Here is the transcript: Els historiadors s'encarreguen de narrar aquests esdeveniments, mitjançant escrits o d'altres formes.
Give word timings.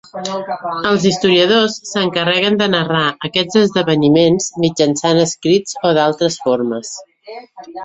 Els 0.91 1.03
historiadors 1.09 1.75
s'encarreguen 1.89 2.57
de 2.61 2.69
narrar 2.77 3.03
aquests 3.29 3.61
esdeveniments, 3.63 4.49
mitjançant 4.65 5.23
escrits 5.27 5.79
o 5.91 5.95
d'altres 6.01 6.43
formes. 6.49 6.99